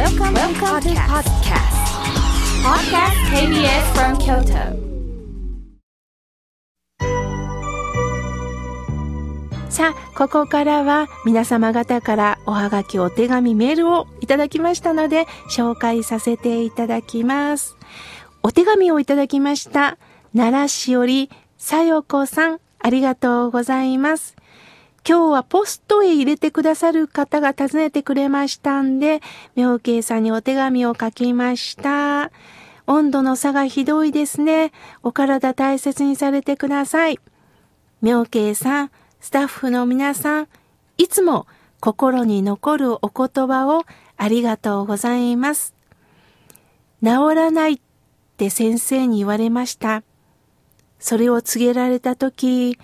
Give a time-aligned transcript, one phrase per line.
[0.00, 1.76] Welcome, Welcome to podcast.
[2.64, 4.72] Podcast KBS from Kyoto.
[9.68, 17.76] さあ、ここからは皆様方からおはがき、お手紙、メールをいただきましたので、紹介させていただきます。
[18.42, 19.98] お手紙をいただきました。
[20.34, 21.28] 奈良市より、
[21.58, 24.34] さよこさん、ありがとうございます。
[25.08, 29.20] 今日はポストへ入れてくださる方が訪ねてくれましたんで、
[29.56, 32.30] 妙慶さんにお手紙を書きました。
[32.86, 34.72] 温度の差がひどいですね。
[35.02, 37.18] お体大切にされてください。
[38.02, 38.90] 妙慶さん、
[39.20, 40.48] スタッフの皆さん、
[40.98, 41.46] いつも
[41.80, 43.84] 心に残るお言葉を
[44.16, 45.74] ありがとうございます。
[47.02, 47.80] 治らないっ
[48.36, 50.02] て先生に言われました。
[50.98, 52.78] それを告げられたとき、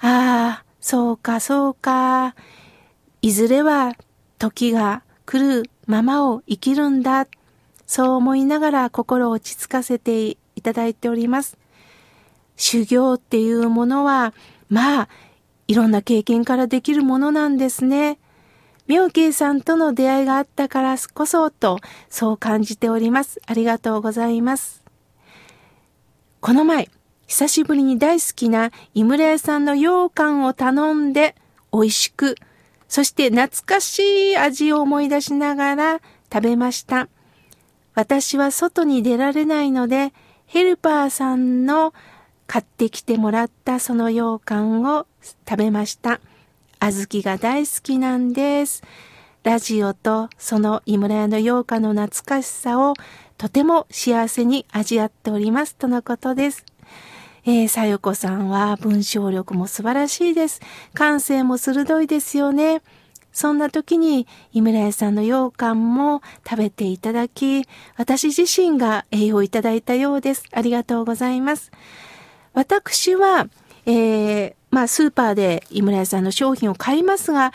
[0.00, 2.34] ああ、そうかそうか。
[3.22, 3.94] いずれは
[4.38, 7.28] 時が来るままを生きるんだ。
[7.86, 11.56] そう思いながら心を落ち着かせていただいております。
[12.56, 14.34] 修行っていうものは、
[14.68, 15.08] まあ、
[15.68, 18.18] いろんな経験からできるものなんですね。
[18.88, 21.78] 妙慶さんとの出会いがあったからこそと、
[22.10, 23.40] そう感じております。
[23.46, 24.82] ありがとうございます。
[26.40, 26.90] この前、
[27.32, 31.34] 久しぶりに大好きな井村屋さんの羊羹を頼んで
[31.72, 32.34] 美味しく、
[32.88, 37.08] そして懐かしい味を思い出しながら食べました。
[37.94, 40.12] 私は外に出られないので、
[40.44, 41.94] ヘルパーさんの
[42.46, 45.06] 買ってきてもらったその羊羹を
[45.48, 46.20] 食べました。
[46.80, 48.82] 小豆が大好きなんです。
[49.42, 52.92] ラジオとその井村屋の羊羹の懐かしさを
[53.38, 56.71] とても幸せに味わっておりますとのことです。
[57.44, 60.60] えー、さよこさんは文章力も素晴らしいです。
[60.94, 62.82] 感性も鋭いですよね。
[63.32, 70.44] そんな時に、井村屋さんの羊羹も食べていただき、私自身が栄養いただいたようです。
[70.52, 71.72] ありがとうございます。
[72.52, 73.48] 私は、
[73.86, 77.52] えー、まあ、スーパーで井村屋さんの商品を買いますが、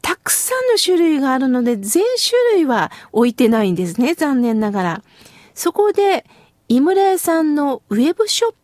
[0.00, 4.14] たくさんの種類があるので、全種類は置いてないんですね。
[4.14, 5.02] 残念ながら。
[5.52, 6.24] そこで、
[6.68, 8.54] 井村屋さんのウェブショッ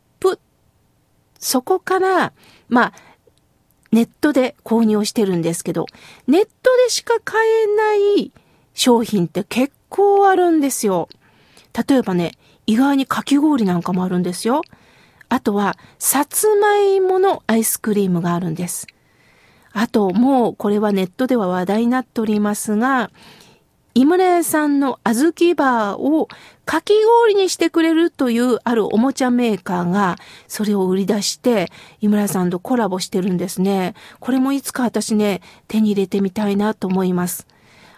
[1.43, 2.33] そこから、
[2.69, 2.93] まあ、
[3.91, 5.87] ネットで購入をしてるんですけど、
[6.29, 8.33] ネットでしか買えない
[8.73, 11.09] 商品って結構あるんですよ。
[11.87, 12.33] 例えばね、
[12.67, 14.63] 意外にかき氷なんかもあるんですよ。
[15.29, 18.87] あとは、さつまいものアイスクリームがあるんです。
[19.73, 23.11] あと、もうこれはネットでは話題になっておりますが、
[23.95, 26.29] 井村屋さんの小豆バーを
[26.65, 30.17] かき氷にしてくれるというあるおもちゃメーカーが
[30.49, 31.71] それを売り出して
[32.01, 33.95] 井村屋さんとコラボしてるんですね。
[34.21, 37.47] これもいつか私ね、手に入れてみたいなと思います。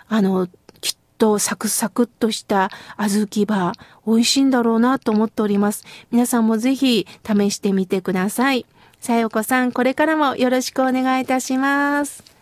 [0.09, 0.49] あの、
[0.81, 5.85] きっとサクサクっとした小豆バー、美味しいんだろうなと思っております。
[6.11, 8.67] 皆さんもぜひ試してみてください。
[9.01, 12.34] さよこさん、これからもよろしくお願いいたします。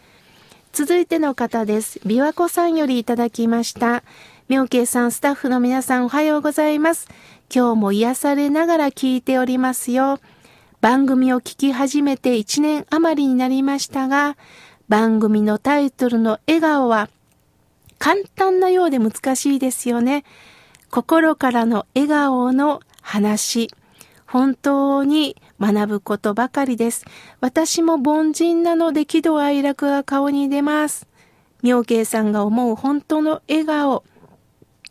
[0.73, 1.99] 続いての方です。
[1.99, 4.03] 琵琶湖さんよりいただきました。
[4.49, 7.09] 妙慶さん、スタッフの皆さんおはようございます。
[7.55, 10.19] 今日も癒されながら聞いておりますよ。
[10.81, 14.39] 番組を聞き始めて1年余りになりましたが、
[14.89, 17.11] 番組のタイトルの笑顔は
[17.99, 20.25] 簡単なようで難しいですよね。
[20.91, 23.71] 心からの笑顔の話。
[24.33, 27.05] 本当に学ぶことばかりです。
[27.43, 31.07] 私も凡人なので喜怒哀楽が顔に出ます。
[31.63, 34.05] 妙慶さんが思う本当の笑顔、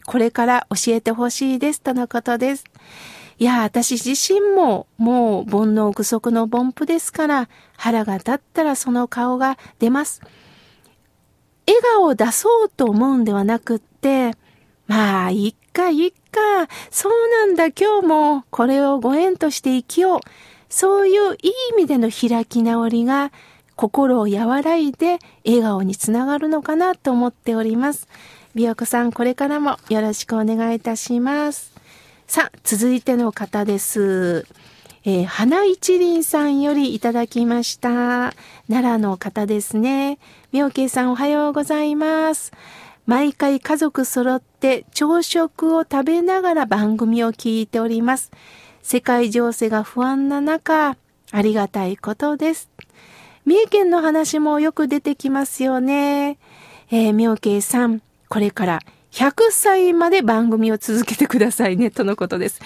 [0.05, 2.65] これから教えてほしいですとのことです。
[3.39, 10.21] いや、私自身ももう煩悩具足の凡夫ですから、腹が立ったらその顔が出ます。
[11.65, 14.33] 笑顔を出そうと思うんではなくって、
[14.85, 16.39] まあ、いっか、いっか、
[16.89, 20.19] そうなんだ、今日もこれをご縁として生きよう。
[20.69, 23.31] そういういい意味での開き直りが
[23.75, 28.07] 心を和らいで笑顔につながるのかなと思っております。
[28.55, 31.73] 美和子さん、これからもよろしくお願いいたします。
[32.27, 34.45] さあ、続いての方です。
[35.03, 38.33] えー、花一輪さんよりいただきました。
[38.69, 40.19] 奈良の方ですね。
[40.51, 42.51] 妙慶さんおはようございます。
[43.05, 48.31] 毎回家族揃って朝食を食べながら番組を聞いております。
[48.83, 50.97] 世界情勢が不安な中、
[51.31, 52.69] ありがたいことです。
[53.45, 56.37] 三重県の話もよく出てきますよね。
[56.91, 58.79] えー、妙慶さん、これから
[59.11, 62.61] 100歳まで番組を続けてくださいね、とのことです。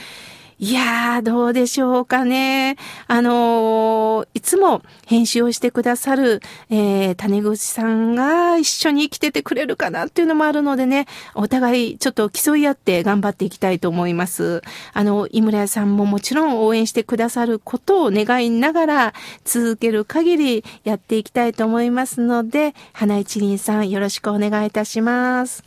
[0.58, 2.78] いやー、どうでしょうかね。
[3.08, 14.62] あのー、いつも編集をしてくださる、えー、種口さんが一緒に生きててくれるかなっていうのもあるのでね、お互いちょっと競い合って頑張っていきたいと思います。
[14.94, 19.14] あの、井村屋さんももちろん応援してくださることを願いながら、
[19.44, 25.66] 続ける限りやっていきたいと思いますので、花一輪さんよろしくお願いいたします。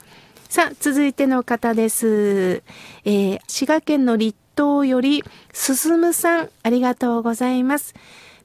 [0.49, 2.63] さあ、続いての方です。
[3.05, 5.23] えー、滋賀県の立東より、
[5.53, 7.95] すすむさん、ありがとうございます。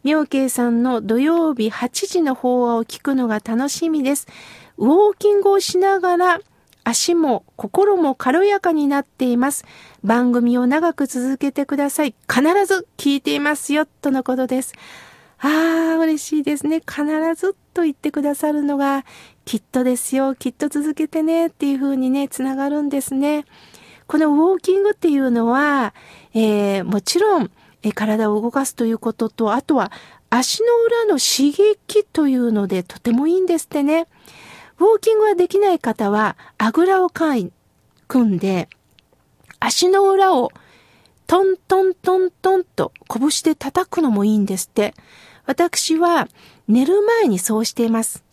[0.04, 4.27] 妙慶さんの土曜日8時の法話を聞くのが楽しみです。
[4.77, 6.39] ウォーキングをしながら、
[6.83, 9.65] 足も心も軽やかになっています。
[10.04, 12.13] 番組を長く続けてください。
[12.30, 14.74] 必ず聞いていますよ、とのことです。
[15.39, 16.80] ああ、嬉しいですね。
[16.88, 17.06] 必
[17.36, 19.04] ずと言ってくださるのが、
[19.45, 20.36] きっとですよ。
[20.36, 21.48] きっと続けてね。
[21.48, 23.45] っていう風にね、つながるんですね。
[24.07, 25.94] このウォーキングっていうのは、
[26.33, 27.51] えー、もちろん、
[27.85, 29.91] え体を動かすということと、あとは
[30.29, 34.07] 足の裏の刺激というのでとてもいいんですってね。
[34.79, 37.51] ウォーキングができない方は、あぐらを組
[38.17, 38.69] んで、
[39.59, 40.51] 足の裏を
[41.27, 44.94] トントントントンと拳で叩くのもいいんですって。
[45.45, 46.27] 私は
[46.67, 48.23] 寝る前にそうしています。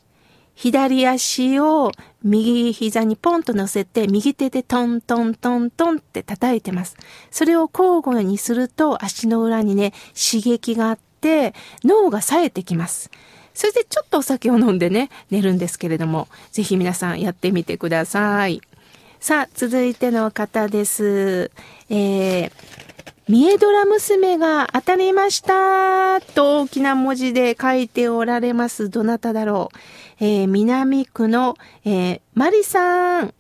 [0.61, 1.91] 左足を
[2.23, 6.99] 右膝にポンと乗せて、右手でトントントントンって叩いてます。
[7.31, 13.11] それを交互にすると足の裏にね、刺激があって、脳が冴えてきます。
[13.55, 18.61] それでちょっとお酒を飲んでね、寝るんですけれども、ぜひ皆さんやってみてください。
[19.19, 21.51] さあ、続いての方です。
[21.89, 22.53] えー、
[23.31, 28.91] ミエドラ娘が当たりましたと大きな文字で書いておられます。
[28.91, 29.79] どなただろう。
[30.19, 33.33] えー、南区の、えー、マリさん。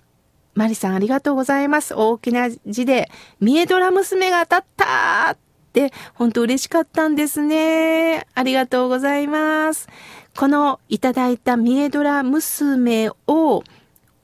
[0.54, 1.94] マリさんありがとうございます。
[1.94, 3.10] 大きな字で、
[3.40, 5.38] ミエドラ娘が当たったっ
[5.72, 8.28] て、本当嬉しかったんですね。
[8.36, 9.88] ありがとうございます。
[10.36, 13.64] このいただいたミエドラ娘を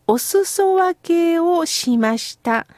[0.07, 2.69] お裾分けをしました。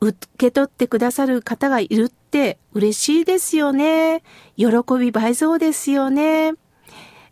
[0.00, 4.22] 受け取ってくださる方がいるって嬉しいですよね。
[4.56, 4.66] 喜
[5.00, 6.52] び倍増ですよね。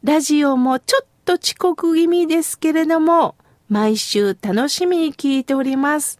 [0.02, 3.36] ラジオもちょっと遅刻気味ですけれども、
[3.68, 6.18] 毎週楽しみに聞いております。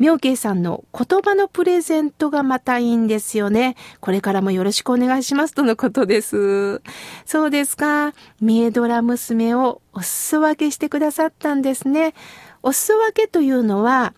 [0.00, 3.76] 妙慶さんの言葉のプレゼントがまたいいんですよね。
[4.00, 6.82] これからもよろしくお願いしますとのことです。
[7.24, 8.14] そうですか。
[8.40, 12.14] ミエドラ娘をお裾分けしてくださったんですね。
[12.62, 14.12] お裾分けというのは、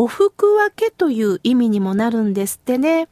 [0.00, 3.06] お服分けという意味にもなるんですってね。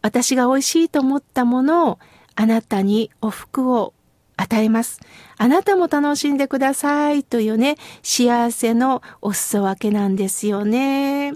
[0.00, 1.98] 私が美味しいと思ったものを
[2.36, 3.92] あなたにお服を
[4.38, 4.98] 与えます。
[5.36, 11.34] あなたも楽しんでくださいというね、幸せのお裾分けなんですよね。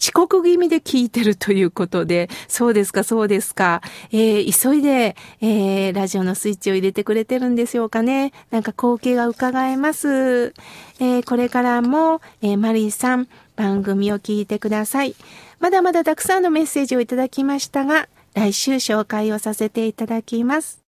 [0.00, 3.82] 遅刻気味で聞いてるということで、そうですか、そうですか。
[4.10, 8.32] えー、急いで、えー、ラジオのスイッチを入れてくれてるんでしょうかね。
[8.50, 10.54] なんか光景が伺えます。
[10.98, 13.28] えー、これからも、えマリーさん、
[13.58, 15.16] 番組を聞いてください。
[15.58, 20.87] まだまだたくさんのメッセージをいただきましたが、来週紹介をさせていただきます。